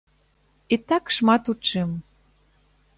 І 0.77 0.79
так 0.93 1.13
шмат 1.17 1.43
у 1.55 1.57
чым. 1.69 1.89